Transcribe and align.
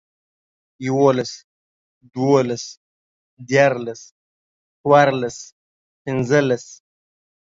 يوولس، 0.85 1.31
دوولس، 2.13 2.63
ديارلس، 3.47 4.01
څوارلس، 4.81 5.37
پينځلس 6.03 6.65